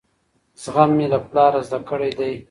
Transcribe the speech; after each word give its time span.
زغم 0.61 0.89
مې 0.97 1.05
له 1.13 1.19
پلاره 1.27 1.61
زده 1.67 1.79
کړی 1.89 2.11
دی. 2.19 2.33